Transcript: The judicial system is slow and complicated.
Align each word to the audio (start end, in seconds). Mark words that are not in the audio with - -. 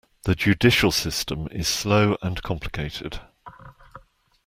The 0.23 0.33
judicial 0.33 0.91
system 0.91 1.47
is 1.51 1.67
slow 1.67 2.17
and 2.23 2.41
complicated. 2.41 3.19